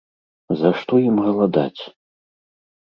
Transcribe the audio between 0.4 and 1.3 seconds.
За што ім